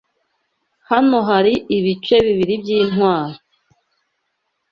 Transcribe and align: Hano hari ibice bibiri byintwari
Hano 0.89 1.17
hari 1.29 1.53
ibice 1.77 2.15
bibiri 2.25 2.53
byintwari 2.63 3.37